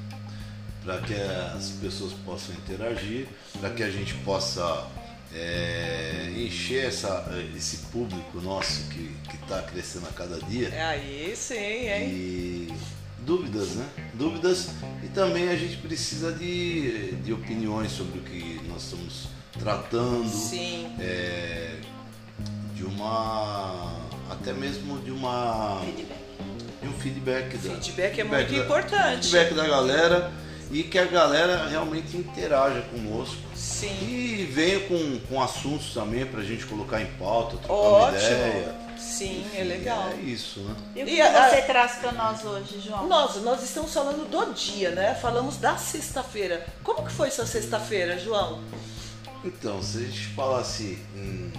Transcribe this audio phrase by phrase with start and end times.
[0.86, 3.28] Para que as pessoas possam interagir,
[3.60, 4.86] para que a gente possa
[5.34, 7.28] é, encher essa,
[7.58, 9.12] esse público nosso que
[9.42, 10.70] está crescendo a cada dia.
[10.70, 12.10] É aí sim, hein?
[12.12, 12.74] E
[13.20, 13.86] dúvidas, né?
[14.14, 14.70] Dúvidas
[15.04, 19.28] e também a gente precisa de, de opiniões sobre o que nós estamos
[19.60, 20.30] tratando.
[20.30, 20.96] Sim.
[21.00, 21.78] é,
[22.76, 25.82] de uma até mesmo de uma
[26.82, 29.28] de um feedback da, Feedback é muito da- importante.
[29.30, 30.32] feedback da galera
[30.72, 33.96] e que a galera realmente interaja conosco Sim.
[34.02, 38.20] e venha com, com assuntos também pra gente colocar em pauta, trocar uma Ótimo.
[38.20, 38.76] ideia.
[38.98, 40.10] Sim, Enfim, é legal.
[40.10, 40.76] É isso, né?
[40.96, 43.08] E o E que a- você traz para nós hoje, João?
[43.08, 45.14] Nós, nós estamos falando do dia, né?
[45.16, 46.66] Falamos da sexta-feira.
[46.84, 48.62] Como que foi sua sexta-feira, João?
[49.44, 51.52] Então, se a gente falasse em-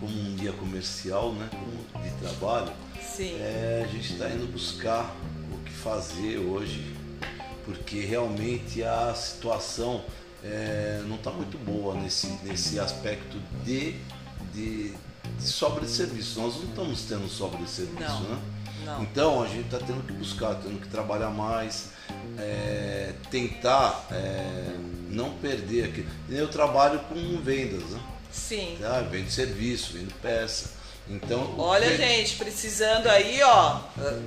[0.00, 3.36] como um dia comercial, né, como de trabalho, Sim.
[3.40, 5.14] É, a gente está indo buscar
[5.52, 6.93] o que fazer hoje,
[7.64, 10.04] porque realmente a situação
[10.42, 13.96] é, não está muito boa nesse, nesse aspecto de,
[14.52, 14.92] de,
[15.38, 16.40] de sobra de serviço.
[16.40, 18.20] Nós não estamos tendo sobra de serviço, Não.
[18.20, 18.42] né?
[18.84, 19.02] Não.
[19.02, 21.90] Então a gente está tendo que buscar, tendo que trabalhar mais,
[22.38, 24.76] é, tentar é,
[25.08, 26.08] não perder aquilo.
[26.28, 28.00] Eu trabalho com vendas, né?
[28.30, 28.76] Sim.
[28.80, 29.00] Tá?
[29.00, 30.70] Vendo serviço, vendo peça.
[31.08, 33.76] Então, Olha, vendo- gente, precisando aí, ó,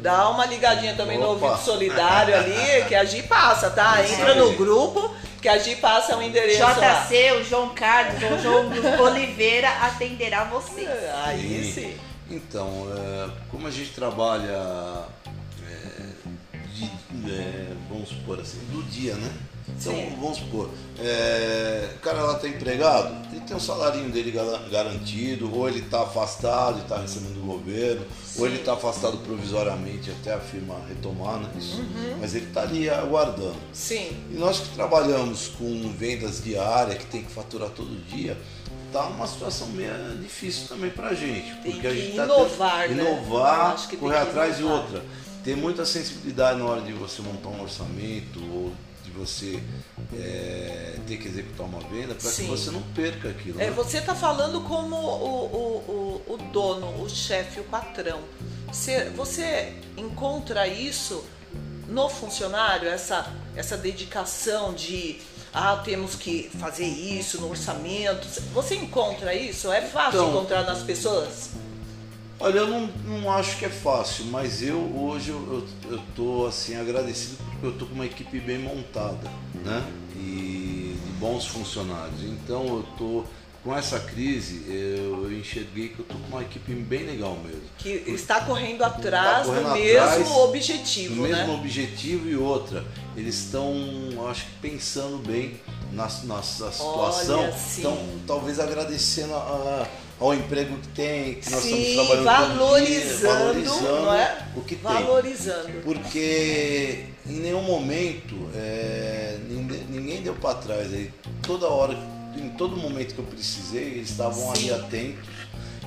[0.02, 1.46] dá uma ligadinha também no Opa.
[1.48, 4.02] ouvido solidário ali, que a Gi passa, tá?
[4.04, 4.38] Isso Entra aí.
[4.40, 5.12] no grupo,
[5.42, 6.74] que a Gi passa o endereço lá.
[7.04, 8.70] JC, o João Carlos, o João
[9.06, 10.88] Oliveira atenderá você.
[11.26, 11.74] Aí Sim.
[11.74, 11.98] sim.
[12.30, 14.52] Então, é, como a gente trabalha,
[15.66, 16.28] é,
[16.76, 19.32] de- é, vamos supor assim, do dia, né?
[19.70, 20.16] Então, Sim.
[20.20, 20.70] vamos supor,
[21.00, 25.80] é, o cara lá está empregado, ele tem o salarinho dele gar- garantido, ou ele
[25.80, 28.06] está afastado e está recebendo do governo,
[28.38, 31.50] ou ele está afastado provisoriamente até a firma retomar, né?
[31.58, 31.82] Isso.
[31.82, 32.18] Uhum.
[32.22, 33.58] Mas ele está ali aguardando.
[33.74, 34.10] Sim.
[34.32, 38.38] E nós que trabalhamos com vendas diárias, que tem que faturar todo dia,
[38.94, 39.92] tá uma situação meio
[40.22, 41.54] difícil também pra gente.
[41.62, 42.94] Tem Porque a gente tá inovar, né?
[43.04, 44.78] inovar, correr atrás inovar.
[44.78, 45.06] de outra.
[45.44, 48.72] Ter muita sensibilidade na hora de você montar um orçamento ou
[49.18, 49.62] você
[50.14, 53.60] é, ter que executar uma venda para que você não perca aquilo.
[53.60, 53.72] É, né?
[53.72, 58.20] você está falando como o, o, o, o dono, o chefe, o patrão.
[58.68, 61.24] Você, você encontra isso
[61.88, 65.20] no funcionário, essa, essa dedicação de
[65.54, 68.28] ah, temos que fazer isso no orçamento.
[68.54, 69.72] Você encontra isso?
[69.72, 71.50] É fácil Então- encontrar nas pessoas?
[72.40, 75.66] Olha, eu não, não acho que é fácil, mas eu hoje eu,
[76.16, 79.30] tô assim agradecido eu tô com uma equipe bem montada,
[79.66, 79.84] né?
[80.16, 82.24] E de bons funcionários.
[82.24, 83.24] Então eu tô
[83.64, 87.62] com essa crise, eu, enxerguei que eu tô com uma equipe bem legal mesmo.
[87.78, 91.54] Que está correndo atrás Tá correndo do mesmo atrás objetivo, No mesmo né?
[91.54, 93.74] objetivo e outra, eles estão,
[94.30, 95.60] acho que pensando bem
[95.92, 99.88] na, na, situação, Olha, estão talvez agradecendo a-
[100.20, 104.48] ao emprego que tem, que nós Sim, estamos trabalhando todo dia, valorizando, valorizando não é?
[104.56, 104.82] o que tem.
[104.84, 105.82] Valorizando.
[105.84, 110.94] Porque em nenhum momento é, ninguém, ninguém deu para trás.
[110.94, 111.98] Aí, toda hora,
[112.36, 114.72] em todo momento que eu precisei, eles estavam ali Sim.
[114.74, 115.30] atentos.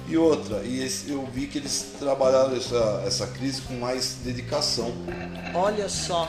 [0.08, 4.92] E outra, e esse- eu vi que eles trabalharam essa, essa crise com mais dedicação.
[5.54, 6.28] Olha só.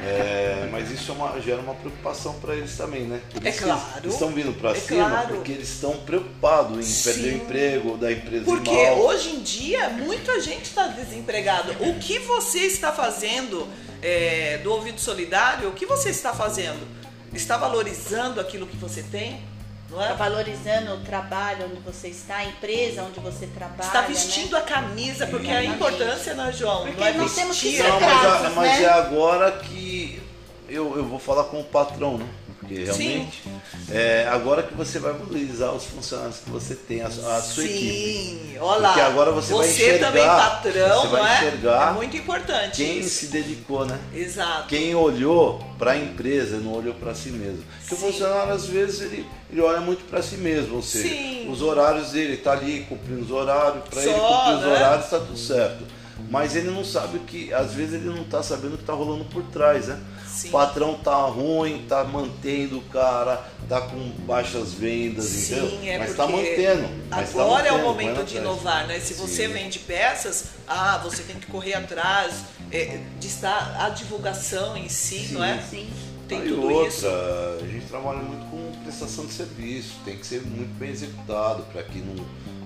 [0.00, 3.20] É, mas isso é uma- gera uma preocupação para eles também, né?
[3.32, 4.08] Por É que eles claro.
[4.08, 5.34] estão vindo para É cima claro.
[5.34, 7.36] porque eles estão preocupados em perder o Sim.
[7.42, 9.00] emprego da empresa Porque mal.
[9.00, 11.72] hoje em dia muita gente está desempregada.
[11.80, 13.66] O que você está fazendo
[14.02, 15.68] é, do ouvido solidário?
[15.68, 16.86] O que você está fazendo?
[17.32, 19.42] Está valorizando aquilo que você tem?
[19.90, 20.12] Não é?
[20.12, 23.86] valorizando o trabalho onde você está, a empresa onde você trabalha.
[23.86, 24.08] Está né?
[24.08, 25.74] vestindo a camisa, porque a Exatamente.
[25.76, 26.84] importância, né, João?
[26.84, 27.82] Porque não é nós temos que vestir.
[27.82, 28.82] ser Não, mas, a- graças, mas né?
[28.84, 30.22] é agora que
[30.68, 32.26] eu, eu vou falar com o patrão, né?
[32.68, 33.42] Porque realmente
[33.90, 37.10] é agora que você vai valorizar os funcionários que você tem, a, a
[37.42, 37.92] sua equipe.
[37.92, 38.88] Sim, olha lá.
[38.88, 41.36] Porque agora você vai enxergar, também, patrão, você vai é?
[41.36, 43.08] enxergar é muito importante Quem isso.
[43.08, 43.98] se dedicou, né?
[44.14, 44.68] Exato.
[44.68, 47.64] Quem olhou para a empresa não olhou para si mesmo.
[47.80, 48.12] Porque o Sim.
[48.12, 50.76] funcionário, às vezes, ele, ele olha muito para si mesmo.
[50.76, 51.50] Ou seja, Sim.
[51.50, 54.72] os horários dele, tá ali cumprindo os horários, para ele cumprir os né?
[54.72, 55.84] horários está tudo certo.
[56.30, 58.92] Mas ele não sabe o que, às vezes ele não está sabendo o que está
[58.92, 59.98] rolando por trás, né?
[60.26, 60.48] Sim.
[60.48, 65.92] O patrão tá ruim, tá mantendo o cara, tá com baixas vendas, Sim, entendeu?
[65.94, 66.88] é mas tá mantendo.
[67.08, 68.56] mas tá Agora é o mantendo, momento de atrás.
[68.56, 69.00] inovar, né?
[69.00, 69.52] Se você Sim.
[69.54, 72.34] vende peças, ah, você tem que correr atrás
[72.70, 75.34] é, de estar a divulgação em si, Sim.
[75.34, 75.60] não é?
[75.62, 75.88] Sim.
[76.28, 77.06] Tem Aí tudo outra, isso.
[77.08, 81.82] a gente trabalha muito com prestação de serviço, tem que ser muito bem executado para
[81.82, 82.14] que não,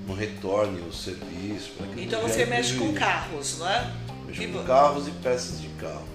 [0.06, 1.72] não retorne o serviço.
[1.94, 3.90] que Então você mexe com carros, não é?
[4.26, 6.12] Mexe E com carros e peças de carro.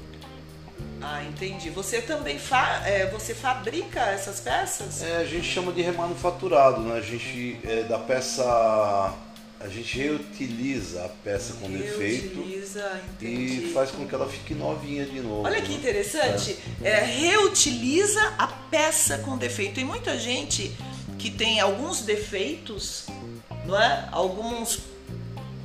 [1.01, 1.69] Ah, entendi.
[1.69, 5.04] Você também fa é, você fabrica essas peças?
[5.04, 6.98] É, a gente chama de remanufaturado, né?
[6.98, 8.44] A gente é, da peça.
[9.60, 13.66] A gente reutiliza a peça com defeito Reutiliza, entendi.
[13.66, 15.48] e faz com que ela fique novinha de novo.
[15.48, 15.78] Olha que né?
[15.78, 16.60] interessante.
[16.84, 19.74] É, reutiliza a peça com defeito.
[19.74, 20.72] Tem muita gente
[21.18, 23.07] que tem alguns defeitos,
[23.68, 24.08] não é?
[24.12, 24.80] Alguns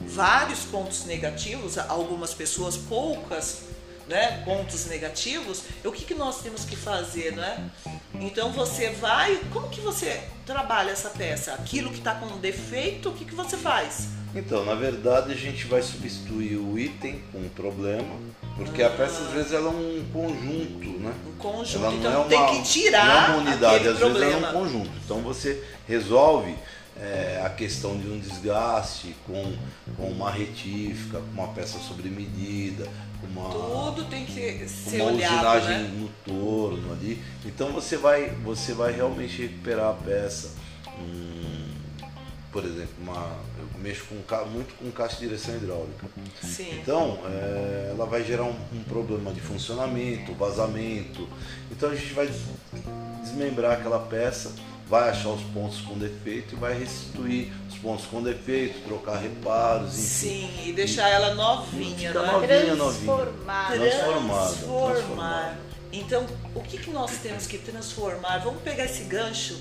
[0.06, 3.62] vários pontos negativos, algumas pessoas poucas,
[4.08, 5.62] né, pontos negativos.
[5.84, 7.58] O que, que nós temos que fazer, não é?
[8.20, 11.54] Então você vai, como que você trabalha essa peça?
[11.54, 14.08] Aquilo que está com defeito, o que, que você faz?
[14.34, 18.14] Então, na verdade, a gente vai substituir o item com o problema,
[18.56, 21.12] porque a peça às vezes ela é um conjunto, né?
[21.26, 21.84] Um conjunto.
[21.84, 24.32] Ela não então é tem uma- que não é tirar uma unidade, às vezes problema.
[24.32, 24.90] ela é um conjunto.
[25.04, 26.54] Então você resolve
[26.96, 29.56] é, a questão de um desgaste com,
[29.96, 32.86] com uma retífica, com uma peça sobre medida,
[33.20, 35.92] com uma, Tudo tem que ser uma olhado, usinagem né?
[35.96, 37.22] no torno ali.
[37.44, 40.54] Então você vai, você vai realmente recuperar a peça.
[40.98, 41.72] Hum,
[42.52, 46.06] por exemplo, uma, eu mexo com, muito com caixa de direção hidráulica.
[46.42, 46.78] Sim.
[46.82, 51.26] Então, é, ela vai gerar um, um problema de funcionamento, vazamento.
[51.70, 52.30] Então a gente vai
[53.22, 54.52] desmembrar aquela peça,
[54.92, 59.94] vai achar os pontos com defeito e vai restituir os pontos com defeito, trocar reparos,
[59.98, 60.06] enfim.
[60.06, 62.32] Sim, e deixar ela novinha, Fica não é?
[62.32, 63.14] novinha, novinha.
[63.14, 63.72] Transformar.
[63.72, 65.56] Transformada, Transformar.
[65.94, 68.36] Então, o que, que nós temos que transformar?
[68.40, 69.58] Vamos pegar esse gancho,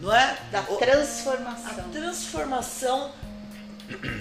[0.00, 0.38] não é?
[0.50, 1.84] Da O- a transformação.
[1.92, 3.10] transformação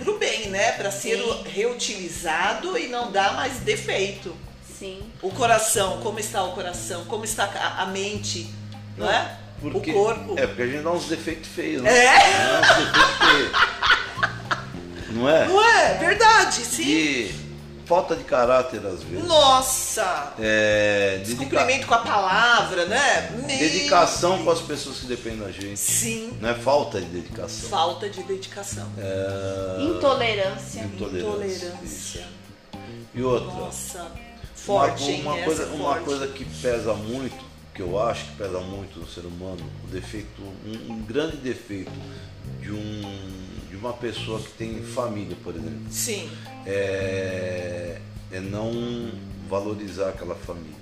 [0.03, 0.73] pro bem, né?
[0.73, 1.43] Para ser Sim.
[1.45, 4.35] reutilizado e não dar mais defeito.
[4.77, 5.01] Sim.
[5.21, 7.05] O coração, como está o coração?
[7.05, 7.45] Como está
[7.79, 8.53] a mente,
[8.97, 9.37] não, é?
[9.61, 10.33] Porque, o corpo.
[10.39, 12.05] É, porque a gente dá uns defeitos feios, né?
[12.05, 12.17] É?
[12.17, 13.51] Dá uns defeitos feios.
[15.11, 15.47] Não é?
[15.47, 15.97] Não é?
[15.97, 16.83] Verdade, sim.
[16.83, 17.35] E
[17.85, 19.27] falta de caráter às vezes.
[19.27, 20.33] Nossa!
[20.39, 23.29] É, dedica- Descumprimento com a palavra, né?
[23.35, 25.77] Meu dedicação com as pessoas que dependem da gente.
[25.77, 26.37] Sim.
[26.39, 27.69] Não é falta de dedicação.
[27.69, 28.87] Falta de dedicação.
[28.97, 30.79] É, Intolerância.
[30.81, 31.27] intolerância.
[31.27, 32.27] Intolerância.
[33.13, 33.99] E outra, Nossa.
[33.99, 35.21] uma, Forte, hein?
[35.23, 36.05] uma Essa coisa, é uma forte.
[36.05, 37.50] coisa que pesa muito,
[37.81, 41.91] que eu acho que pesa muito no ser humano, o defeito, um, um grande defeito
[42.61, 43.01] de, um,
[43.69, 46.29] de uma pessoa que tem família, por exemplo, Sim.
[46.65, 47.99] é,
[48.31, 48.71] é não
[49.49, 50.79] valorizar aquela família.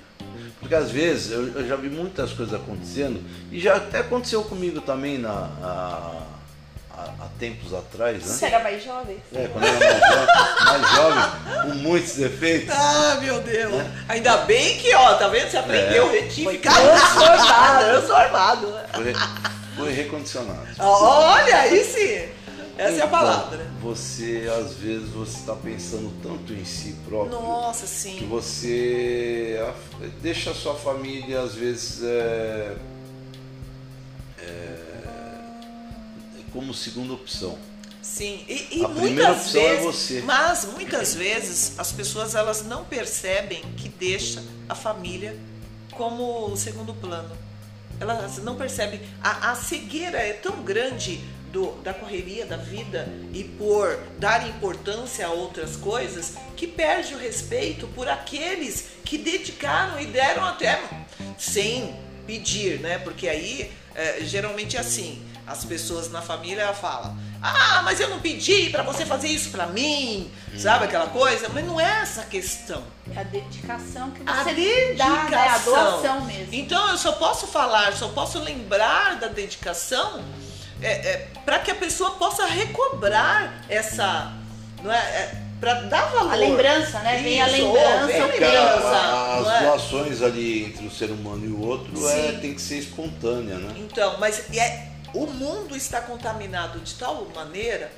[0.60, 4.82] Porque às vezes eu, eu já vi muitas coisas acontecendo, e já até aconteceu comigo
[4.82, 6.39] também na, a-
[7.20, 8.34] há tempos atrás, né?
[8.34, 9.18] Você era mais jovem?
[9.34, 12.76] É, quando eu era mais jovem, mais jovem, com muitos defeitos.
[12.76, 13.84] Ah, meu Deus.
[14.08, 15.50] Ainda bem que, ó, tá vendo?
[15.50, 16.20] Você aprendeu É.
[16.20, 16.74] retificar.
[16.76, 17.86] Foi transformado.
[17.86, 18.68] transformado.
[18.72, 18.86] né?
[18.94, 19.14] Foi,
[19.78, 20.68] foi recondicionado.
[20.80, 22.30] Olha, aí sim.
[22.78, 23.68] Essa é a Então, palavra.
[23.82, 28.28] Você, às vezes, você está pensando tanto em si próprio Nossa, que sim.
[28.30, 32.76] você a- deixa a sua família, às vezes, é,
[34.42, 34.76] é,
[36.52, 37.58] como segunda opção.
[38.02, 38.44] Sim.
[38.48, 40.22] E, e A muitas é vezes, você.
[40.22, 45.38] mas muitas vezes as pessoas elas não percebem que deixa a família
[45.92, 47.36] como segundo plano.
[48.00, 49.02] Elas não percebem.
[49.22, 51.20] A, a cegueira é tão grande
[51.52, 57.18] do, da correria da vida e por dar importância a outras coisas que perde o
[57.18, 60.80] respeito por aqueles que dedicaram e deram até
[61.38, 61.96] sem
[62.30, 63.00] pedir, né?
[63.00, 68.20] Porque aí é, geralmente é assim, as pessoas na família falam ah, mas eu não
[68.20, 70.60] pedi para você fazer isso para mim, hum.
[70.60, 71.50] sabe aquela coisa?
[71.50, 72.84] Mas não é essa questão.
[73.16, 75.16] É a dedicação que você a dedicação.
[75.16, 75.48] dá, né?
[75.48, 76.54] a doação mesmo.
[76.54, 80.22] Então eu só posso falar, só posso lembrar da dedicação
[80.82, 84.34] é, é, para que a pessoa possa recobrar essa,
[84.84, 86.32] não é, é para dar valor.
[86.32, 87.22] A lembrança, né?
[87.22, 89.40] Vem a lembrança, vem a lembrança.
[89.40, 89.66] As é?
[89.66, 93.76] doações ali entre o ser humano e o outro é, tem que ser espontânea, né?
[93.78, 97.92] Então, mas é, o mundo está contaminado de tal maneira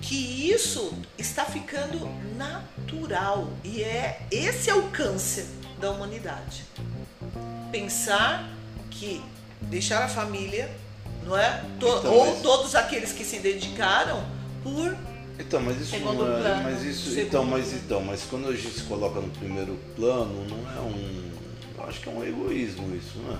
[0.00, 5.46] que isso está ficando natural e é esse é o câncer
[5.80, 6.64] da humanidade.
[7.70, 8.48] Pensar
[8.90, 9.22] que
[9.62, 10.70] deixar a família,
[11.24, 11.62] não é?
[11.78, 12.42] To então, ou mas...
[12.42, 14.24] todos aqueles que se dedicaram
[14.62, 14.96] por
[15.42, 16.62] então, mas isso Segundo não é, plano.
[16.64, 20.72] mas isso, então, mas então, mas quando a gente se coloca no primeiro plano, não
[20.72, 21.32] é um,
[21.76, 23.38] eu acho que é um egoísmo isso, não é?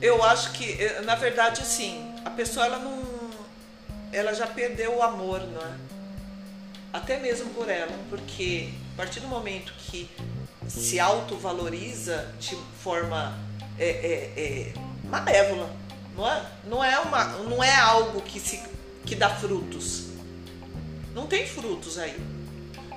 [0.00, 2.14] Eu acho que, eh, na verdade, sim.
[2.24, 3.02] A pessoa ela não,
[4.12, 5.74] ela já perdeu o amor, não é?
[6.92, 10.08] Até mesmo por ela, porque a partir do momento que
[10.68, 13.38] se autovaloriza de forma
[13.78, 14.72] é, é, é,
[15.08, 15.70] malévola,
[16.16, 16.42] não é?
[16.64, 18.60] Não é uma, não é algo que se
[19.04, 20.09] que dá frutos.
[21.14, 22.14] Não tem frutos aí.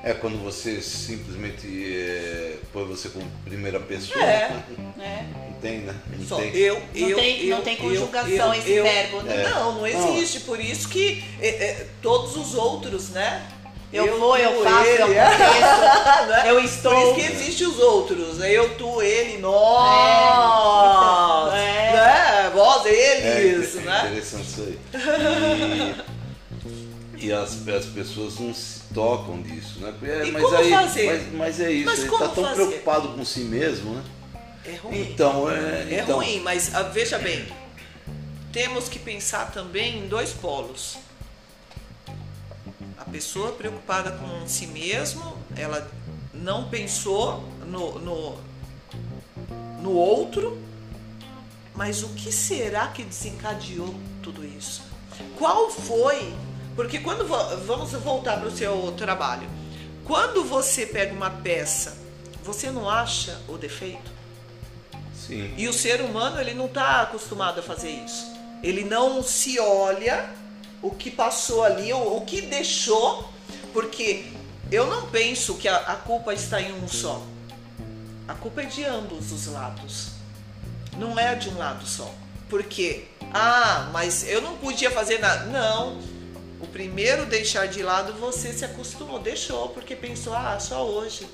[0.04, 1.66] É quando você simplesmente
[1.96, 4.22] é, põe você como primeira pessoa.
[4.22, 4.62] É.
[5.00, 5.26] é.
[5.34, 5.96] Não tem, né?
[6.18, 6.54] Não Só tem.
[6.54, 9.44] Eu, não eu, tem, eu, não tem conjugação eu, esse verbo, né?
[9.44, 9.50] É.
[9.50, 10.42] Não, não existe.
[10.42, 13.48] Por isso que é, é, todos os outros, né?
[13.94, 15.04] Eu, vou, eu faço, ele.
[15.04, 16.44] eu aconteço, né?
[16.48, 16.92] eu estou.
[16.92, 18.40] Por isso que existem os outros.
[18.42, 20.74] Eu, tu, ele, nós.
[21.54, 21.90] É.
[21.90, 22.52] Então, né?
[22.54, 23.76] Vós, eles.
[23.76, 24.02] É, né?
[24.08, 24.80] interessante isso aí.
[24.94, 26.04] E
[27.24, 29.94] e as, as pessoas não se tocam disso, né?
[30.04, 30.70] É, mas aí?
[30.72, 32.56] Mas, mas é isso, mas ele está tão fazer?
[32.56, 34.04] preocupado com si mesmo, né?
[34.66, 35.02] É ruim.
[35.02, 36.18] Então, é, é então...
[36.18, 37.48] ruim, mas ah, veja bem,
[38.52, 40.98] temos que pensar também em dois polos.
[42.98, 45.90] A pessoa preocupada com si mesmo, ela
[46.34, 48.38] não pensou no, no,
[49.82, 50.58] no outro,
[51.74, 54.84] mas o que será que desencadeou tudo isso?
[55.38, 56.34] Qual foi
[56.76, 57.26] porque quando
[57.66, 59.48] vamos voltar para o seu trabalho,
[60.04, 61.98] quando você pega uma peça,
[62.44, 64.12] você não acha o defeito?
[65.16, 65.54] Sim.
[65.58, 68.26] E o ser humano ele não está acostumado a fazer isso.
[68.62, 70.30] Ele não se olha
[70.82, 73.30] o que passou ali, o, o que deixou,
[73.72, 74.26] porque
[74.72, 77.22] eu não penso que a, a culpa está em um só.
[78.28, 80.10] A culpa é de ambos os lados.
[80.98, 82.14] Não é de um lado só.
[82.50, 85.46] Porque, ah, mas eu não podia fazer nada.
[85.46, 86.00] Não,
[86.64, 91.28] o primeiro deixar de lado você se acostumou, deixou, porque pensou, ah, só hoje.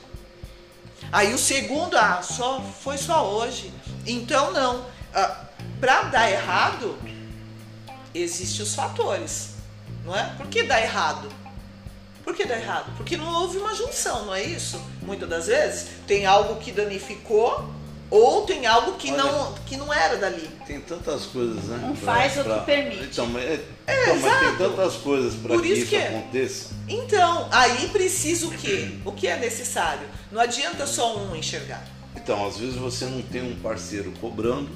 [1.12, 3.72] Aí o segundo, ah, só foi só hoje.
[4.08, 4.86] Então não.
[5.14, 5.46] Ah,
[5.80, 6.98] Para dar errado,
[8.14, 9.52] existem os fatores,
[10.04, 10.34] não é?
[10.36, 11.30] Por que dá errado?
[12.24, 12.92] Por que dá errado?
[12.98, 14.82] Porque não houve uma junção, não é isso?
[15.02, 17.70] Muitas das vezes tem algo que danificou
[18.12, 20.50] ou tem algo que, Olha, não, que não era dali.
[20.66, 21.90] Tem tantas coisas, né?
[21.92, 23.04] Um faz, pra, outro permite.
[23.04, 26.08] Então, mas, é, é, então, mas tem tantas coisas para que isso, que é.
[26.08, 26.74] aconteça.
[26.88, 28.92] Então, aí precisa o quê?
[29.06, 30.08] O que é necessário?
[30.32, 31.86] Não adianta só um enxergar.
[32.16, 34.70] Então, às vezes você não tem um parceiro cobrando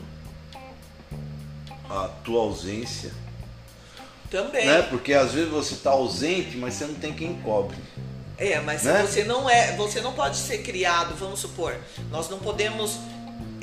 [1.89, 3.11] a tua ausência.
[4.29, 4.65] Também.
[4.65, 4.81] Né?
[4.83, 7.77] Porque às vezes você está ausente, mas você não tem quem cobre.
[8.37, 9.01] É, mas né?
[9.01, 11.77] você não é, você não pode ser criado, vamos supor,
[12.09, 12.97] nós não podemos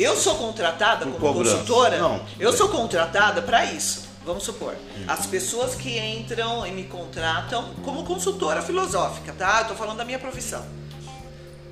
[0.02, 1.56] eu sou contratada Por como cobrança.
[1.58, 1.98] consultora.
[1.98, 4.08] Não, eu sou contratada para isso.
[4.24, 5.04] Vamos supor, hum.
[5.08, 9.62] as pessoas que entram e me contratam como consultora filosófica, tá?
[9.62, 10.64] Eu tô falando da minha profissão.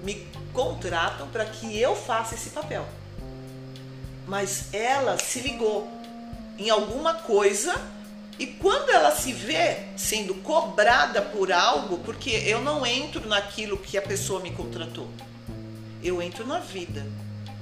[0.03, 2.87] Me contratam para que eu faça esse papel.
[4.27, 5.89] Mas ela se ligou
[6.59, 7.75] em alguma coisa
[8.39, 13.99] e quando ela se vê sendo cobrada por algo, porque eu não entro naquilo que
[13.99, 15.09] a pessoa me contratou,
[16.03, 17.07] eu entro na vida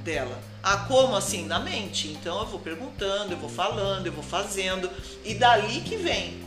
[0.07, 0.41] dela.
[0.63, 1.45] Ah, como assim?
[1.45, 2.09] Na mente.
[2.09, 4.89] Então eu vou perguntando, eu vou falando, eu vou fazendo,
[5.25, 6.41] e dali que vem.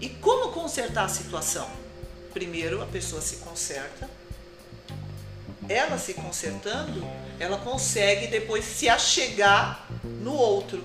[0.00, 1.68] E como consertar a situação?
[2.32, 4.08] Primeiro a pessoa se conserta.
[5.68, 7.06] Ela se consertando,
[7.38, 10.84] ela consegue depois se achegar no outro.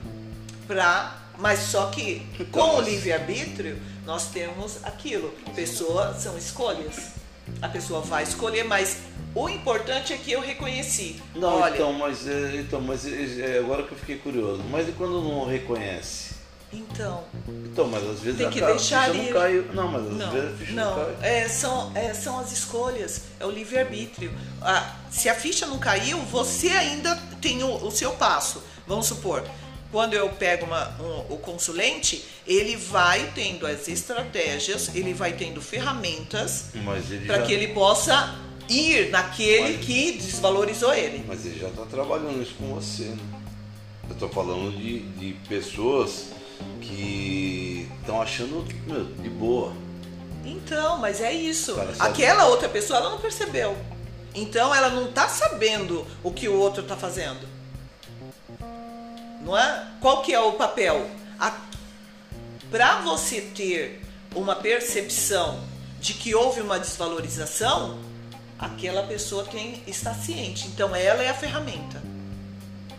[0.66, 5.32] Pra, mas só que com o livre-arbítrio, nós temos aquilo.
[5.56, 7.12] Pessoas são escolhas.
[7.62, 8.98] A pessoa vai escolher, mas
[9.36, 11.22] o importante é que eu reconheci.
[11.36, 14.64] Não, Olha, então, mas, é, então, mas é, é, agora que eu fiquei curioso.
[14.70, 16.36] Mas e quando não reconhece?
[16.74, 19.26] então, Então, mas às vezes Tem a que a deixar ficha ali.
[19.32, 19.64] não caiu.
[19.74, 21.16] Não, mas às Não, vezes a ficha não, não, cai.
[21.22, 24.34] é, são, é, são as escolhas, é o livre-arbítrio.
[24.62, 28.62] Ah, se a ficha não caiu, você ainda tem o, o seu passo.
[28.86, 29.44] Vamos supor,
[29.94, 35.62] quando eu pego uma- um- o consulente, ele vai tendo as estratégias, ele vai tendo
[35.62, 36.66] ferramentas
[37.26, 38.36] para já, que ele possa
[38.70, 41.24] ir naquele Mas- que desvalorizou ele.
[41.28, 43.18] Mas ele já está trabalhando isso com você, né?
[44.08, 46.28] Eu estou falando de, de pessoas
[46.82, 49.74] que estão achando meu, de boa.
[50.46, 51.76] Então, mas é isso.
[52.00, 53.76] Aquela outra pessoa ela não percebeu.
[54.34, 57.40] Então ela não está sabendo o que o outro está fazendo.
[59.42, 59.88] Não é?
[60.00, 61.10] Qual que é o papel?
[62.72, 64.02] Para você ter
[64.36, 65.64] uma percepção
[66.00, 67.98] de que houve uma desvalorização,
[68.60, 70.68] aquela pessoa tem está ciente.
[70.68, 72.02] Então ela é a ferramenta.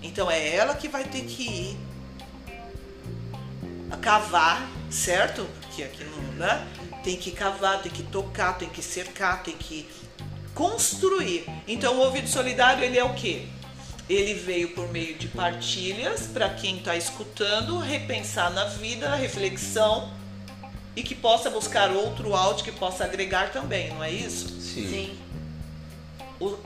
[0.03, 1.79] Então é ela que vai ter que ir
[3.91, 5.49] a cavar, certo?
[5.61, 6.67] Porque aqui não, né?
[7.03, 9.88] Tem que cavar, tem que tocar, tem que cercar, tem que
[10.55, 11.47] construir.
[11.67, 13.47] Então o ouvido solidário ele é o quê?
[14.09, 20.11] Ele veio por meio de partilhas para quem está escutando repensar na vida, na reflexão
[20.97, 24.49] e que possa buscar outro áudio que possa agregar também, não é isso?
[24.61, 24.88] Sim.
[24.88, 25.19] Sim.
[26.40, 26.57] O-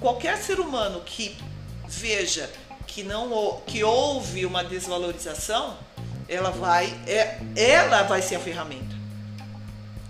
[0.00, 1.36] qualquer ser humano que
[1.86, 2.50] veja
[2.86, 5.76] que não que houve uma desvalorização,
[6.28, 8.96] ela vai é, ela vai ser a ferramenta.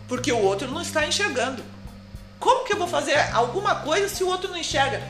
[0.08, 1.62] Porque o outro não está enxergando.
[2.38, 5.02] Como que eu vou fazer alguma coisa se o outro não enxerga?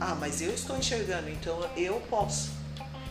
[0.00, 2.50] Ah, mas eu estou enxergando, então eu posso.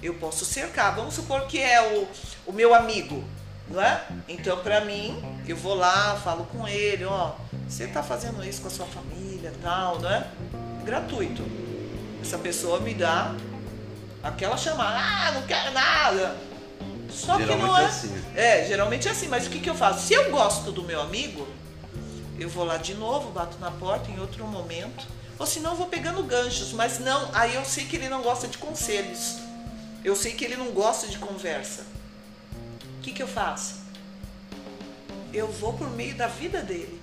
[0.02, 0.94] Eu posso cercar.
[0.96, 2.08] Vamos supor que é o,
[2.46, 3.24] o meu amigo,
[3.70, 4.04] não é?
[4.28, 7.32] Então, para mim, eu vou lá, falo com ele, ó,
[7.68, 9.33] você tá fazendo isso com a sua família,
[9.64, 10.28] tal, não é?
[10.84, 11.44] Gratuito.
[12.22, 13.34] Essa pessoa me dá
[14.22, 16.38] aquela chamada, ah, não quero nada.
[17.10, 17.82] Só que Geralmente não é.
[17.82, 18.24] é assim.
[18.36, 20.08] É, geralmente é assim, mas o que, que eu faço?
[20.08, 21.48] Se eu gosto do meu amigo,
[22.40, 25.08] eu vou lá de novo, bato na porta em outro momento.
[25.40, 28.48] Ou senão eu vou pegando ganchos, mas não, aí eu sei que ele não gosta
[28.48, 29.38] de conselhos.
[30.04, 31.86] Eu sei que ele não gosta de conversa.
[32.98, 33.76] O que, que eu faço?
[35.34, 37.02] Eu vou por meio da vida dele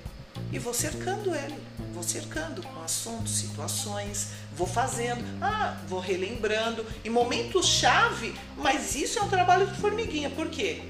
[0.52, 1.69] e vou cercando ele.
[2.00, 9.18] Vou cercando com assuntos, situações, vou fazendo, ah, vou relembrando, em momentos chave, mas isso
[9.18, 10.30] é um trabalho de formiguinha.
[10.30, 10.80] Por quê?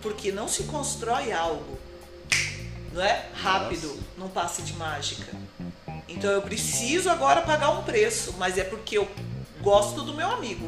[0.00, 1.78] Porque não se constrói algo,
[2.90, 3.26] não é?
[3.34, 4.00] Rápido, Nossa.
[4.16, 5.30] num passe de mágica.
[6.08, 9.06] Então eu preciso agora pagar um preço, mas é porque eu
[9.60, 10.66] gosto do meu amigo.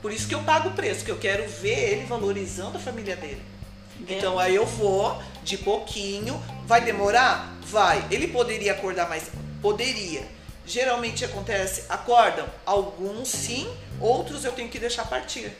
[0.00, 3.14] Por isso que eu pago o preço, que eu quero ver ele valorizando a família
[3.14, 3.42] dele.
[4.08, 7.51] Então aí eu vou de pouquinho, vai demorar?
[7.66, 8.04] Vai.
[8.10, 9.30] Ele poderia acordar mais?
[9.60, 10.26] Poderia.
[10.64, 13.68] Geralmente acontece, acordam, alguns sim,
[14.00, 15.52] outros eu tenho que deixar partir.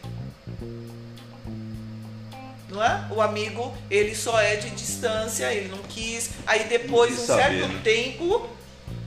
[2.69, 3.07] Não é?
[3.11, 6.31] O amigo, ele só é de distância, ele não quis.
[6.47, 7.81] Aí depois quis um saber, certo né?
[7.85, 8.49] tempo,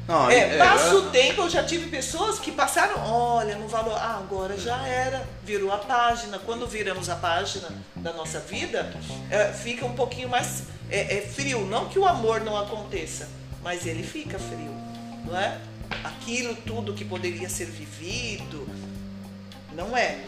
[0.08, 4.20] Não, é, passa o tempo, eu já tive pessoas que passaram, olha, no valor, ah,
[4.20, 6.38] agora já era, virou a página.
[6.38, 8.94] Quando viramos a página da nossa vida,
[9.32, 11.66] é, fica um pouquinho mais é, é frio.
[11.66, 13.30] Não que o amor não aconteça,
[13.64, 14.72] mas ele fica frio,
[15.26, 15.60] não é?
[16.04, 18.68] Aquilo tudo que poderia ser vivido,
[19.74, 20.20] não é.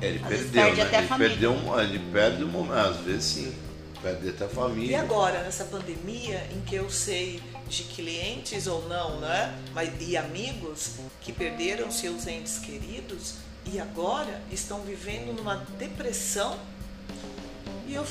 [0.00, 0.98] Ele Às perdeu, perde né?
[0.98, 3.54] ele perdeu um, ele perde um momento, às vezes sim.
[4.02, 5.00] Perde até a E família.
[5.00, 9.54] agora, nessa pandemia, em que eu sei de clientes ou não, né?
[9.74, 10.92] Mas, e amigos
[11.22, 16.58] que perderam seus entes queridos e agora estão vivendo numa depressão.
[17.88, 18.06] E eu,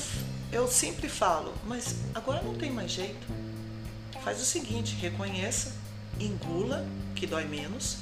[0.56, 3.26] eu sempre falo, mas agora não tem mais jeito.
[4.24, 5.72] Faz o seguinte, reconheça,
[6.18, 7.98] engula, que dói menos,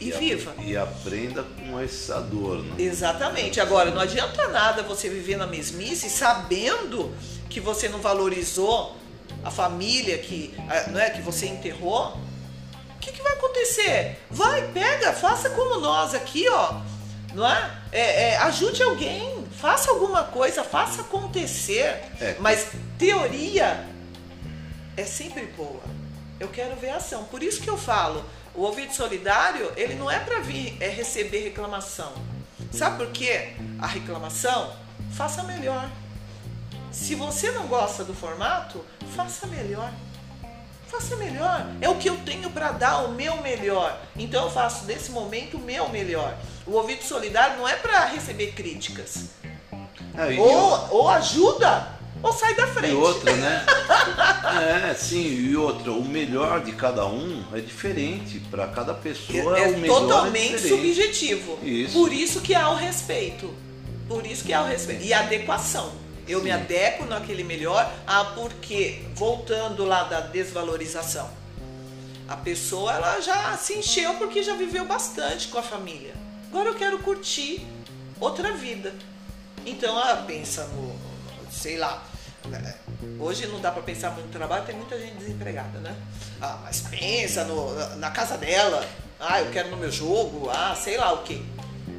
[0.00, 0.54] e, a- viva.
[0.62, 2.74] E aprenda com essa dor, né?
[2.78, 3.60] Exatamente.
[3.60, 7.14] Agora, não adianta nada você viver na mesmice sabendo
[7.50, 8.96] que você não valorizou
[9.44, 10.54] a família que,
[10.90, 12.16] não é, que você enterrou.
[12.96, 14.18] O que, que vai acontecer?
[14.30, 16.80] Vai, pega, faça como nós aqui, ó.
[17.34, 17.70] Não é?
[17.92, 22.02] É, é, ajude alguém, faça alguma coisa, faça acontecer.
[22.20, 22.36] É.
[22.40, 22.68] Mas
[22.98, 23.86] teoria
[24.96, 25.82] é sempre boa.
[26.38, 27.24] Eu quero ver ação.
[27.24, 31.42] Por isso que eu falo, o ouvido solidário, ele não é para vir é receber
[31.44, 32.12] reclamação.
[32.72, 33.52] Sabe por quê?
[33.78, 34.74] A reclamação,
[35.12, 35.90] faça melhor.
[36.90, 39.92] Se você não gosta do formato, faça melhor.
[40.86, 41.66] Faça melhor.
[41.80, 44.00] É o que eu tenho para dar, o meu melhor.
[44.16, 46.36] Então eu faço desse momento o meu melhor.
[46.66, 49.39] O ouvido solidário não é para receber críticas.
[50.16, 51.88] É, Ou, ou ajuda,
[52.22, 52.92] ou sai da frente.
[52.92, 53.66] e outra, né?
[54.90, 58.40] É, sim, e outra, o melhor de cada um é diferente.
[58.50, 61.58] Para cada pessoa é o melhor totalmente é subjetivo.
[61.62, 61.92] Isso.
[61.92, 63.52] Por isso que há o respeito.
[64.08, 65.04] Por isso que há o respeito.
[65.04, 65.92] E a adequação.
[66.26, 66.56] Eu me Sim.
[66.56, 71.30] adequo naquele melhor, ah, porque, voltando lá da desvalorização,
[72.28, 76.14] a pessoa ela já se encheu porque já viveu bastante com a família.
[76.50, 77.66] Agora eu quero curtir
[78.20, 78.92] outra vida.
[79.66, 80.96] Então ela pensa no,
[81.50, 82.02] sei lá,
[82.48, 82.74] né,
[83.18, 85.94] hoje não dá para pensar muito no trabalho, tem muita gente desempregada, né?
[86.40, 88.86] Ah, mas pensa no, na casa dela,
[89.18, 91.42] ah, eu quero no meu jogo, ah, sei lá o quê.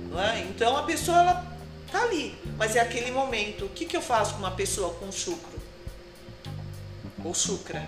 [0.10, 0.40] Não é?
[0.42, 1.46] Então a pessoa ela
[1.92, 3.66] tá ali, mas é aquele momento.
[3.66, 5.60] O que, que eu faço com uma pessoa com chucro?
[7.24, 7.88] Ou chucra?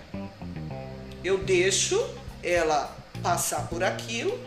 [1.24, 2.00] Eu deixo
[2.44, 4.40] ela passar por aquilo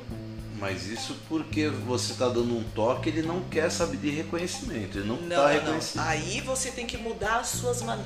[0.59, 5.07] Mas isso porque você está dando um toque, ele não quer saber de reconhecimento, ele
[5.09, 5.49] não Não, está não.
[5.49, 6.03] reconhecendo.
[6.07, 7.99] Aí você tem que mudar as suas man...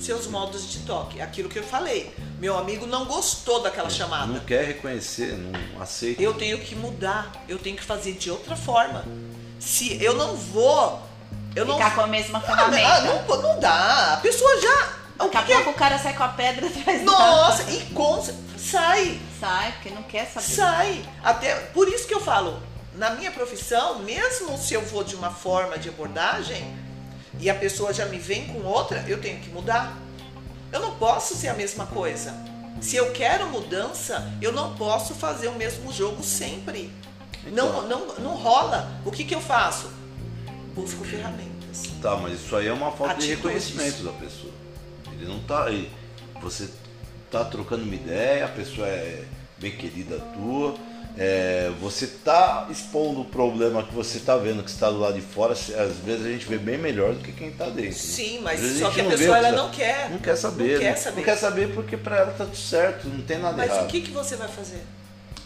[0.00, 1.20] seus modos de toque.
[1.20, 2.14] Aquilo que eu falei.
[2.38, 4.26] Meu amigo não gostou daquela chamada.
[4.26, 6.22] Não quer reconhecer, não aceita.
[6.22, 7.32] Eu tenho que mudar.
[7.48, 9.04] Eu tenho que fazer de outra forma.
[9.60, 11.02] Se eu não vou,
[11.54, 11.74] eu não.
[11.76, 13.00] Ficar com a mesma Ah, ferramenta.
[13.28, 14.14] não, não dá.
[14.14, 14.98] A pessoa já.
[15.26, 15.62] O Daqui a é?
[15.64, 18.24] pouco o cara sai com a pedra atrás da- Nossa, e com...
[18.58, 19.20] sai.
[19.40, 20.46] Sai, porque não quer saber.
[20.46, 21.04] Sai.
[21.22, 22.60] Até por isso que eu falo,
[22.94, 26.76] na minha profissão, mesmo se eu vou de uma forma de abordagem
[27.40, 29.96] e a pessoa já me vem com outra, eu tenho que mudar.
[30.72, 32.34] Eu não posso ser a mesma coisa.
[32.80, 36.92] Se eu quero mudança, eu não posso fazer o mesmo jogo sempre.
[37.46, 37.88] Não, Então.
[37.88, 39.00] não, não rola.
[39.04, 39.90] O que, que eu faço?
[40.74, 41.84] Busco ferramentas.
[42.02, 43.68] Tá, mas isso aí é uma falta de Atitudes.
[43.70, 44.52] reconhecimento da pessoa.
[45.12, 45.90] Ele não tá aí.
[46.40, 46.68] Você
[47.30, 49.24] tá trocando uma ideia, a pessoa é
[49.58, 50.74] bem querida tua,
[51.16, 55.20] é, você tá expondo o problema que você tá vendo que está do lado de
[55.20, 57.82] fora, às vezes a gente vê bem melhor do que quem tá dentro.
[57.82, 57.92] né?
[57.92, 60.10] Sim, mas só que a pessoa que ela tá- não quer.
[60.10, 60.72] Não quer saber.
[60.74, 60.96] Não quer né?
[60.96, 61.16] saber.
[61.16, 63.84] Não quer saber porque pra ela tá tudo certo, não tem nada Mas errado.
[63.84, 64.82] o que, que você vai fazer?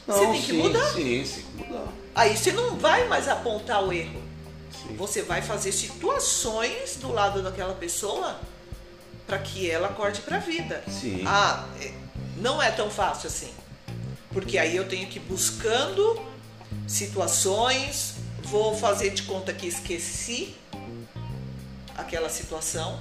[0.06, 0.92] Não, você tem que sim, mudar.
[0.92, 1.86] Sim, sim, mudar.
[2.14, 4.20] Aí você não vai mais apontar o erro.
[4.70, 4.94] Sim.
[4.96, 8.36] Você vai fazer situações do lado daquela pessoa
[9.26, 10.82] para que ela acorde para a vida.
[10.88, 11.22] Sim.
[11.26, 11.92] Ah, é,
[12.36, 13.50] não é tão fácil assim.
[14.30, 16.20] Porque aí eu tenho que ir buscando
[16.88, 20.54] situações, vou fazer de conta que esqueci
[21.96, 22.98] aquela situação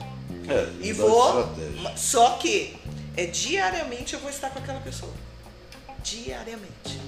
[0.47, 1.39] É, e vou.
[1.41, 1.97] estratégia.
[1.97, 2.77] Só que
[3.15, 5.13] é diariamente eu vou estar com aquela pessoa.
[6.03, 6.99] Diariamente.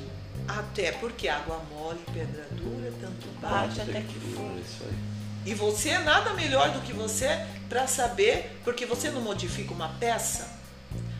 [0.48, 4.52] Até porque água mole, pedra dura, tanto bate até que for.
[4.60, 5.13] Isso aí.
[5.46, 9.90] E você é nada melhor do que você para saber, porque você não modifica uma
[9.90, 10.48] peça,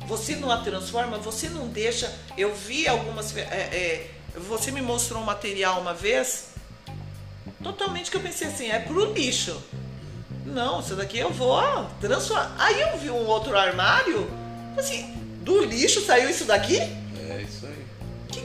[0.08, 2.14] você não a transforma, você não deixa.
[2.38, 3.36] Eu vi algumas.
[3.36, 6.50] é, é, você me mostrou um material uma vez,
[7.62, 9.62] totalmente que eu pensei assim, é pro lixo.
[10.46, 11.62] Não, isso daqui eu vou
[12.02, 12.56] transformar.
[12.58, 14.30] Aí eu vi um outro armário,
[14.78, 16.80] assim, do lixo saiu isso daqui?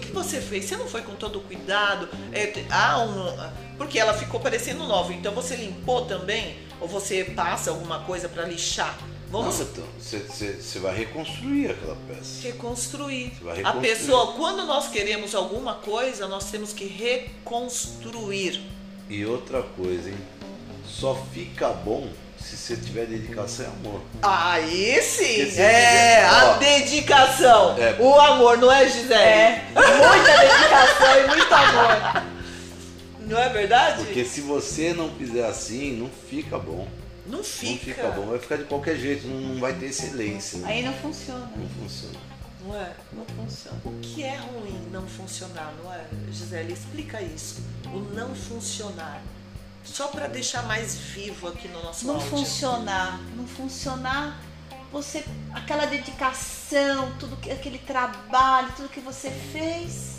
[0.08, 0.64] Que, você fez?
[0.64, 2.08] Você não foi com todo o cuidado?
[2.32, 5.12] É, ah, um, porque ela ficou parecendo nova.
[5.12, 6.56] Então você limpou também?
[6.80, 8.96] Ou você passa alguma coisa para lixar?
[9.30, 12.42] Vamos Não, então, você, vai reconstruir aquela peça.
[12.42, 13.32] reconstruir.
[13.42, 13.82] Vai A reconstruir.
[13.82, 18.62] pessoa, quando nós queremos alguma coisa, nós temos que reconstruir.
[19.08, 20.16] E outra coisa, hein?
[20.86, 22.08] Só fica bom
[22.40, 24.00] se você tiver dedicação e amor.
[24.22, 25.24] Aí sim!
[25.42, 27.76] Esse É, é- a dedicação.
[27.78, 27.96] É.
[28.00, 29.14] O amor, não é, Gisele?
[29.14, 32.22] É, muita dedicação e muito amor.
[33.20, 34.04] Não é verdade?
[34.04, 36.88] Porque se você não fizer assim, não fica bom.
[37.26, 37.70] Não fica.
[37.72, 38.26] Não fica bom.
[38.26, 40.58] Vai ficar de qualquer jeito, não, não vai ter excelência.
[40.60, 40.68] né?
[40.68, 41.50] Aí não funciona.
[41.54, 42.18] Não funciona.
[42.64, 42.90] Não é?
[43.12, 43.78] Não funciona.
[43.84, 46.00] O que é ruim não funcionar, não é,
[46.32, 46.72] Gisele?
[46.72, 47.60] Explica isso.
[47.86, 49.20] O não funcionar.
[49.92, 52.28] Só para deixar mais vivo aqui no nosso Não áudio.
[52.30, 53.20] funcionar.
[53.36, 54.40] Não funcionar.
[54.92, 60.18] Você, aquela dedicação, tudo que, aquele trabalho, tudo que você fez,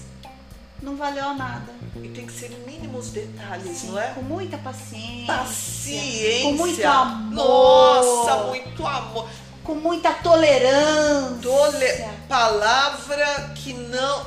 [0.81, 1.73] não valeu nada.
[2.03, 4.07] E tem que ser mínimos detalhes, Sim, não é?
[4.13, 5.25] Com muita paciência.
[5.33, 6.43] Paciência.
[6.43, 7.33] Com muito amor.
[7.33, 9.29] Nossa, muito amor.
[9.63, 11.41] Com muita tolerância.
[11.41, 12.19] Tole...
[12.27, 14.25] Palavra que não,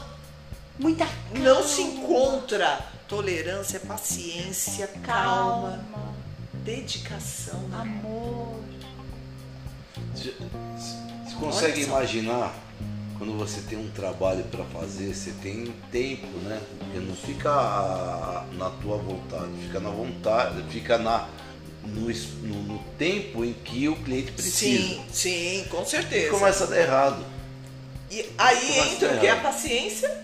[0.79, 1.69] Muita não calma.
[1.69, 2.92] se encontra.
[3.13, 6.15] Tolerância, paciência, calma, Calma.
[6.65, 7.61] dedicação.
[7.69, 7.77] né?
[7.83, 8.55] Amor.
[10.15, 10.35] Você,
[11.27, 12.55] você consegue imaginar
[13.19, 16.59] quando você tem um trabalho para fazer, você tem tempo, né?
[16.79, 21.29] Porque não fica na tua vontade, fica na vontade, fica na,
[21.85, 24.57] no, no- no tempo em que o cliente precisa.
[24.89, 26.31] Sim, sim, com E certeza.
[26.31, 27.23] começa a dar errado.
[28.11, 29.29] E aí Começa entra a o que?
[29.29, 30.23] A paciência,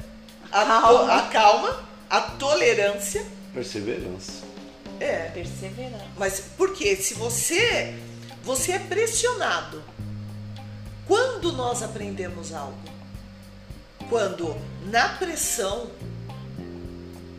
[0.50, 0.80] a Calma.
[0.80, 3.24] calma, a, calma, a tolerância.
[3.52, 4.44] Perseverança.
[5.00, 6.06] É, Perseverança.
[6.16, 7.96] mas porque se você
[8.48, 9.82] você é pressionado.
[11.06, 12.78] Quando nós aprendemos algo?
[14.08, 15.90] Quando na pressão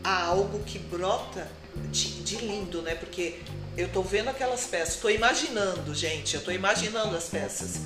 [0.04, 1.48] há algo que brota
[1.92, 2.94] de, de lindo, né?
[2.96, 3.40] Porque
[3.76, 7.82] eu tô vendo aquelas peças, tô imaginando, gente, eu tô imaginando as peças.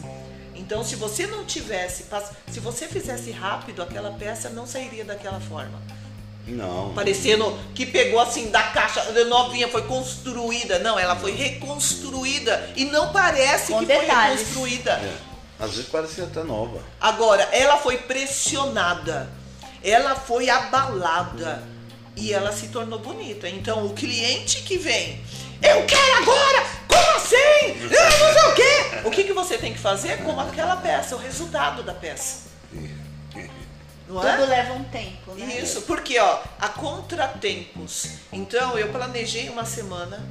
[0.54, 2.06] Então, se você não tivesse,
[2.52, 5.82] se você fizesse rápido, aquela peça não sairia daquela forma.
[6.46, 6.94] Não.
[6.94, 10.80] Parecendo que pegou assim da caixa novinha, foi construída.
[10.80, 12.72] Não, ela foi reconstruída.
[12.76, 14.42] E não parece Com que detalhes.
[14.42, 14.92] foi reconstruída.
[14.92, 15.34] É.
[15.60, 16.82] Às vezes parece até nova.
[17.00, 19.30] Agora, ela foi pressionada.
[19.84, 21.64] Ela foi abalada.
[22.16, 23.48] E ela se tornou bonita.
[23.48, 25.24] Então, o cliente que vem,
[25.62, 26.66] eu quero agora!
[26.88, 27.82] Como assim?
[27.82, 29.02] Eu não sei o quê!
[29.06, 32.53] O que, que você tem que fazer com aquela peça, o resultado da peça.
[34.08, 34.36] Não é?
[34.36, 35.60] Tudo leva um tempo, né?
[35.60, 38.18] Isso, porque ó, há contratempos.
[38.32, 40.28] Então eu planejei uma semana.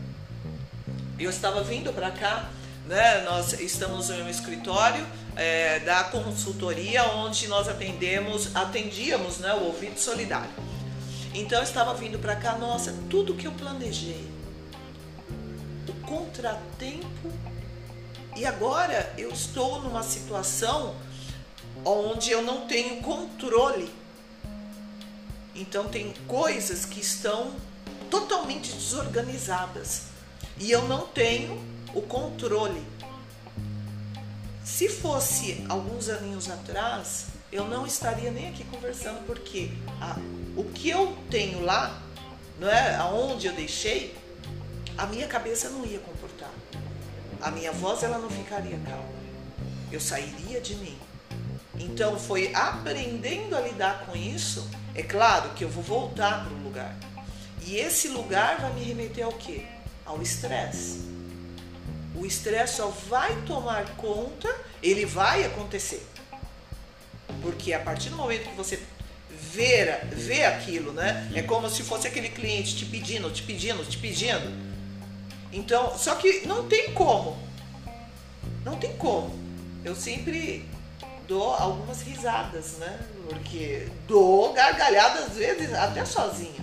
[1.18, 2.50] Eu estava vindo para cá,
[2.86, 3.22] né?
[3.22, 5.06] Nós estamos em um escritório
[5.36, 10.50] é, da consultoria onde nós atendemos, atendíamos, né, o ouvido solidário.
[11.34, 14.28] Então eu estava vindo para cá, nossa, tudo que eu planejei,
[15.88, 17.32] o contratempo
[18.36, 20.94] e agora eu estou numa situação
[21.84, 23.92] onde eu não tenho controle.
[25.54, 27.54] Então tem coisas que estão
[28.10, 30.04] totalmente desorganizadas
[30.58, 31.60] e eu não tenho
[31.94, 32.82] o controle.
[34.64, 40.16] Se fosse alguns aninhos atrás, eu não estaria nem aqui conversando porque a,
[40.56, 42.00] o que eu tenho lá,
[42.58, 44.14] não é, aonde eu deixei,
[44.96, 46.50] a minha cabeça não ia comportar.
[47.40, 49.04] A minha voz ela não ficaria calma.
[49.90, 50.96] Eu sairia de mim.
[51.82, 54.68] Então foi aprendendo a lidar com isso.
[54.94, 56.96] É claro que eu vou voltar para o lugar.
[57.66, 59.64] E esse lugar vai me remeter ao quê?
[60.06, 61.00] Ao estresse.
[62.14, 64.48] O estresse só vai tomar conta,
[64.82, 66.06] ele vai acontecer.
[67.40, 68.80] Porque a partir do momento que você
[69.30, 71.30] vê, vê aquilo, né?
[71.34, 74.52] É como se fosse aquele cliente te pedindo, te pedindo, te pedindo.
[75.52, 77.36] Então, só que não tem como.
[78.64, 79.36] Não tem como.
[79.84, 80.64] Eu sempre
[81.32, 82.98] dou algumas risadas, né?
[83.26, 86.60] Porque dou gargalhada às vezes até sozinha.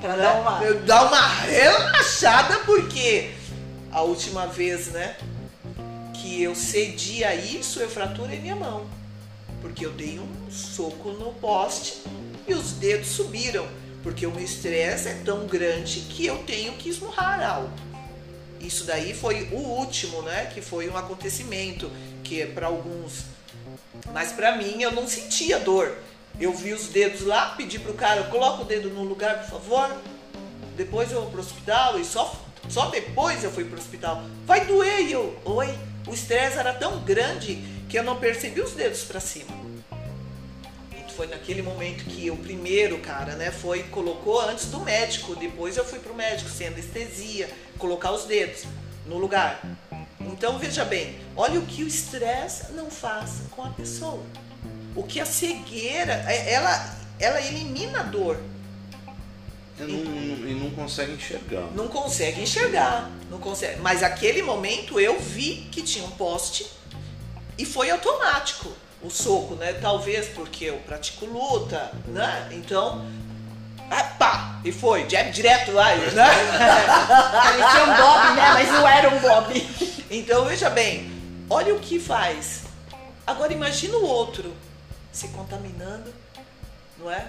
[0.00, 3.32] Pra dar uma- Eu dar uma relaxada porque
[3.92, 5.16] a última vez, né,
[6.14, 8.86] que eu cedi a isso, eu fraturei minha mão.
[9.60, 12.02] Porque eu dei um soco no poste
[12.46, 13.66] e os dedos subiram.
[14.02, 17.70] Porque o meu estresse é tão grande que eu tenho que esmurrar algo.
[18.60, 20.46] Isso daí foi o último, né?
[20.54, 21.90] Que foi um acontecimento
[22.24, 23.24] que é para alguns.
[24.12, 25.96] Mas para mim eu não sentia dor.
[26.40, 29.96] Eu vi os dedos lá, pedi pro cara, coloca o dedo no lugar, por favor.
[30.76, 34.22] Depois eu vou pro hospital e só, só depois eu fui pro hospital.
[34.46, 35.68] Vai doer e eu, oi.
[36.06, 37.56] O estresse era tão grande
[37.88, 39.58] que eu não percebi os dedos para cima.
[41.16, 45.34] Foi naquele momento que o primeiro cara, né, foi colocou antes do médico.
[45.34, 48.62] Depois eu fui pro médico sem anestesia, colocar os dedos
[49.04, 49.60] no lugar.
[50.28, 54.22] Então veja bem, olha o que o estresse não faz com a pessoa.
[54.94, 58.38] O que a cegueira, é- ela, ela elimina a dor.
[59.78, 61.68] E não, e não consegue enxergar.
[61.74, 63.80] Não consegue enxergar, não consegue.
[63.80, 66.66] Mas aquele momento eu vi que tinha um poste
[67.56, 69.74] e foi automático o soco, né?
[69.74, 72.48] Talvez porque eu pratico luta, né?
[72.52, 73.06] Então,
[73.90, 76.04] ah, pá, e foi, jab direto lá, né?
[77.32, 78.50] Parecia um Bob, né?
[78.54, 79.68] Mas não era um Bob.
[80.10, 81.10] Então veja bem,
[81.48, 82.62] olha o que faz.
[83.26, 84.54] Agora imagina o outro
[85.12, 86.12] se contaminando,
[86.98, 87.26] não é?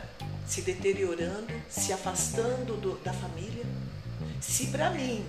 [0.47, 3.65] Se deteriorando, se afastando do- da família.
[4.41, 5.25] Se pra mim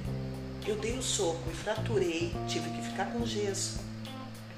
[0.66, 3.80] eu dei o soco e fraturei, tive que ficar com gesso,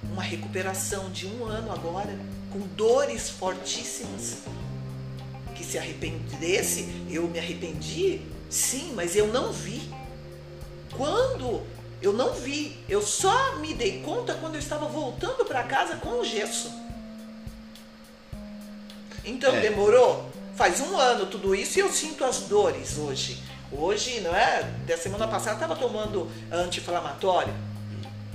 [0.04, 2.16] uma recuperação de um ano agora,
[2.52, 4.38] com dores fortíssimas,
[5.72, 9.90] se arrependesse, eu me arrependi, sim, mas eu não vi.
[10.94, 11.62] Quando
[12.02, 16.20] eu não vi, eu só me dei conta quando eu estava voltando para casa com
[16.20, 16.70] o gesso.
[19.24, 19.60] Então É.
[19.60, 20.30] demorou?
[20.54, 23.42] Faz um ano tudo isso e eu sinto as dores hoje.
[23.72, 24.64] Hoje, não é?
[24.86, 27.54] Da semana passada estava tomando anti-inflamatório,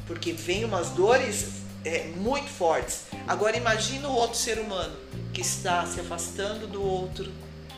[0.07, 1.49] porque vem umas dores
[1.85, 3.01] é, muito fortes.
[3.27, 4.95] Agora imagina o outro ser humano
[5.33, 7.29] que está se afastando do outro,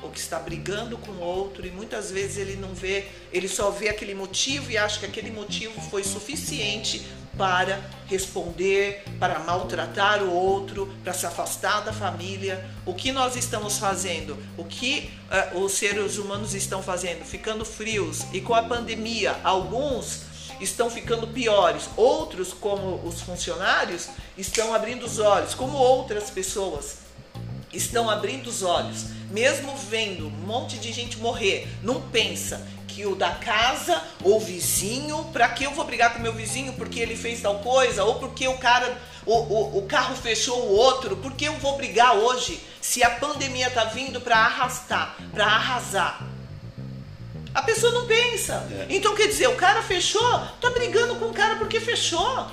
[0.01, 3.69] ou que está brigando com o outro e muitas vezes ele não vê, ele só
[3.69, 7.05] vê aquele motivo e acha que aquele motivo foi suficiente
[7.37, 12.69] para responder, para maltratar o outro, para se afastar da família.
[12.85, 14.37] O que nós estamos fazendo?
[14.57, 17.23] O que eh, os seres humanos estão fazendo?
[17.23, 18.25] Ficando frios.
[18.33, 20.28] E com a pandemia, alguns
[20.59, 21.89] estão ficando piores.
[21.95, 27.09] Outros, como os funcionários, estão abrindo os olhos, como outras pessoas
[27.73, 33.15] estão abrindo os olhos, mesmo vendo um monte de gente morrer, não pensa que o
[33.15, 37.41] da casa ou vizinho, para que eu vou brigar com meu vizinho porque ele fez
[37.41, 41.53] tal coisa, ou porque o cara, o, o, o carro fechou o outro, porque eu
[41.57, 46.28] vou brigar hoje se a pandemia tá vindo para arrastar, para arrasar.
[47.53, 48.67] A pessoa não pensa.
[48.71, 48.87] É.
[48.89, 52.47] Então quer dizer, o cara fechou, tá brigando com o cara porque fechou.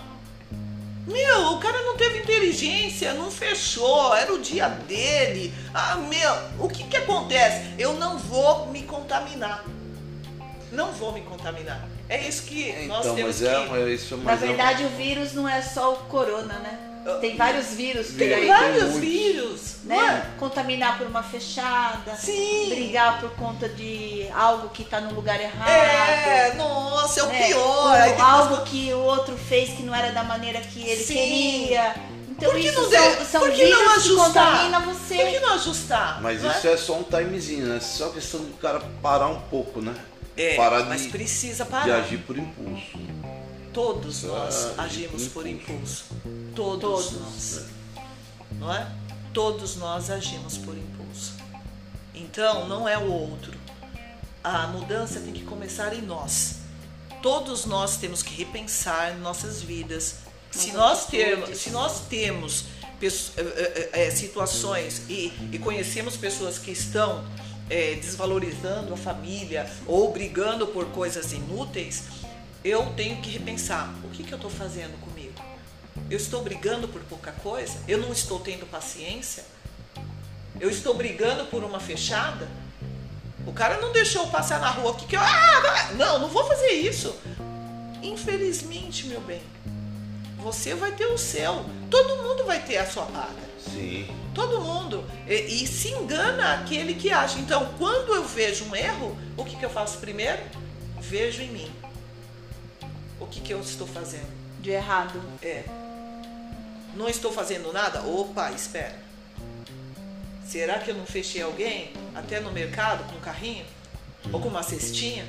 [1.06, 5.54] Meu, o cara não teve inteligência, não fechou, era o dia dele.
[5.72, 7.74] Ah, meu, o que que acontece?
[7.78, 9.64] Eu não vou me contaminar.
[10.72, 11.88] Não vou me contaminar.
[12.08, 13.74] É isso que então, nós temos mas é, que...
[13.74, 16.85] É, isso, mas Na verdade, é o vírus não é só o corona, né?
[17.14, 18.46] Tem vários vírus Tem aí.
[18.46, 19.76] vários tem vírus.
[19.84, 20.34] Né?
[20.38, 22.14] Contaminar por uma fechada.
[22.16, 22.68] Sim.
[22.70, 25.68] Brigar por conta de algo que está no lugar errado.
[25.68, 27.46] É, nossa, é o né?
[27.46, 28.08] pior.
[28.16, 31.14] Ou algo que o outro fez que não era da maneira que ele Sim.
[31.14, 31.94] queria.
[32.30, 34.26] Então por que isso não são, são por que vírus não ajustar?
[34.26, 35.14] que contamina você.
[35.16, 36.22] Por que não ajustar?
[36.22, 36.72] Mas não isso é?
[36.72, 36.76] é?
[36.76, 37.80] só um timezinho, né?
[37.80, 39.94] Só questão do cara parar um pouco, né?
[40.36, 41.84] É, parar mas de, precisa parar.
[41.84, 42.98] de agir por impulso.
[43.76, 46.06] Todos nós ah, agimos por impulso.
[46.54, 47.64] Todos, Todos nós.
[48.52, 48.90] Não é?
[49.34, 51.34] Todos nós agimos por impulso.
[52.14, 53.52] Então, não é o outro.
[54.42, 56.54] A mudança tem que começar em nós.
[57.20, 60.20] Todos nós temos que repensar nossas vidas.
[60.50, 62.64] Se nós, termos, se nós temos
[63.02, 67.22] é, é, situações e, e conhecemos pessoas que estão
[67.68, 72.04] é, desvalorizando a família ou brigando por coisas inúteis,
[72.66, 75.34] eu tenho que repensar o que, que eu estou fazendo comigo.
[76.10, 77.78] Eu estou brigando por pouca coisa?
[77.86, 79.44] Eu não estou tendo paciência?
[80.58, 82.48] Eu estou brigando por uma fechada?
[83.46, 85.20] O cara não deixou passar na rua aqui que eu.
[85.20, 87.14] Ah, não, não vou fazer isso.
[88.02, 89.42] Infelizmente, meu bem,
[90.38, 91.64] você vai ter o céu.
[91.88, 93.46] Todo mundo vai ter a sua paga.
[93.72, 94.08] Sim.
[94.34, 95.04] Todo mundo.
[95.28, 97.38] E, e, se engana aquele que acha.
[97.38, 100.42] Então, quando eu vejo um erro, o que, que eu faço primeiro?
[101.00, 101.85] Vejo em mim
[103.20, 104.28] o que, que eu estou fazendo?
[104.60, 105.20] De errado.
[105.42, 105.64] É.
[106.94, 108.02] Não estou fazendo nada?
[108.02, 108.94] Opa, espera.
[110.46, 113.64] Será que eu não fechei alguém até no mercado com um carrinho?
[114.32, 115.26] Ou com uma cestinha?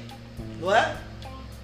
[0.60, 0.96] Não é?